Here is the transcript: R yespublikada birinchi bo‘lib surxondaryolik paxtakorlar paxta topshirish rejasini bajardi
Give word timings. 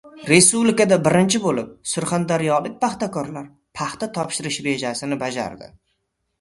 R 0.27 0.31
yespublikada 0.35 0.97
birinchi 1.07 1.41
bo‘lib 1.43 1.67
surxondaryolik 1.91 2.81
paxtakorlar 2.87 3.47
paxta 3.83 4.11
topshirish 4.19 4.61
rejasini 4.73 5.23
bajardi 5.27 5.73